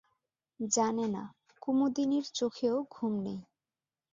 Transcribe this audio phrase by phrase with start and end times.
[0.59, 1.23] জানে না,
[1.61, 3.39] কুমুদিনীর চোখেও ঘুম নেই।